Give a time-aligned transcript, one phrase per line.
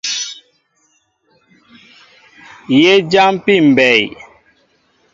[2.81, 4.01] Yé jáámpí mbɛy.